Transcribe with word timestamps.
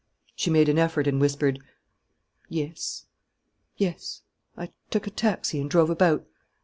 She 0.35 0.49
made 0.49 0.67
an 0.67 0.79
effort 0.79 1.05
and 1.05 1.21
whispered: 1.21 1.59
"Yes, 2.49 3.05
yes.... 3.77 4.23
I 4.57 4.71
took 4.89 5.05
a 5.05 5.11
taxi 5.11 5.61
and 5.61 5.69
drove 5.69 5.91
about. 5.91 6.25